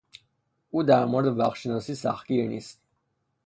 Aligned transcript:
او 0.69 0.83
در 0.83 1.05
مورد 1.05 1.39
وقتشناسی 1.39 1.95
سختگیر 1.95 2.47
نیست. 2.47 2.81